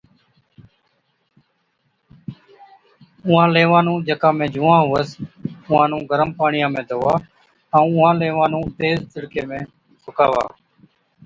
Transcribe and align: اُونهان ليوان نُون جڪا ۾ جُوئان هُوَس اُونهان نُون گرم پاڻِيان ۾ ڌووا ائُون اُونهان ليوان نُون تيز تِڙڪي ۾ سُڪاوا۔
اُونهان 3.25 3.47
ليوان 3.55 3.83
نُون 3.85 3.97
جڪا 4.07 4.29
۾ 4.37 4.45
جُوئان 4.53 4.81
هُوَس 4.87 5.09
اُونهان 5.67 5.87
نُون 5.91 6.03
گرم 6.09 6.29
پاڻِيان 6.37 6.69
۾ 6.77 6.81
ڌووا 6.89 7.13
ائُون 7.75 7.87
اُونهان 7.93 8.13
ليوان 8.21 8.49
نُون 8.53 8.63
تيز 8.77 8.97
تِڙڪي 9.11 9.41
۾ 9.49 9.57
سُڪاوا۔ 10.03 10.43